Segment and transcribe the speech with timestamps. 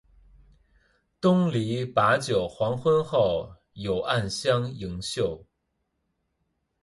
[1.21, 5.45] 东篱把酒黄昏后，有暗香盈袖